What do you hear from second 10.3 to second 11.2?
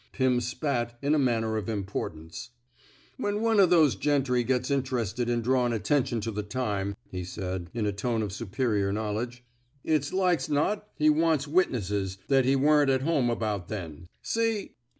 not he